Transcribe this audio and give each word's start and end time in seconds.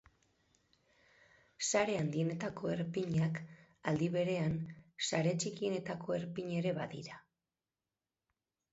Sare 1.71 1.97
handienetako 1.97 2.71
erpinak, 2.77 3.39
aldi 3.93 4.09
berean, 4.17 4.59
sare 5.11 5.37
txikienetako 5.45 6.21
erpin 6.21 6.53
ere 6.65 6.77
badira. 6.83 7.25